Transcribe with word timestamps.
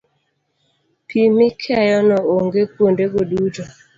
pi 1.07 1.19
mikeyo 1.37 1.99
ne 2.07 2.17
onge 2.35 2.61
kuondego 2.71 3.19
duto 3.29 3.63